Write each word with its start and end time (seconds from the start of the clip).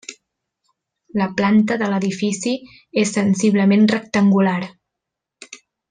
La 1.19 1.27
planta 1.41 1.77
de 1.83 1.89
l'edifici 1.91 2.55
és 3.05 3.13
sensiblement 3.19 3.87
rectangular. 3.95 4.59